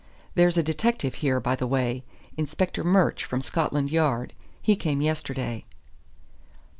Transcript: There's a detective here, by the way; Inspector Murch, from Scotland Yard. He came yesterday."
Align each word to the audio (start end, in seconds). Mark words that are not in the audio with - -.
There's 0.33 0.57
a 0.57 0.63
detective 0.63 1.13
here, 1.21 1.39
by 1.39 1.55
the 1.55 1.67
way; 1.67 2.03
Inspector 2.35 2.83
Murch, 2.83 3.21
from 3.23 3.39
Scotland 3.39 3.91
Yard. 3.91 4.33
He 4.59 4.75
came 4.75 4.99
yesterday." 4.99 5.63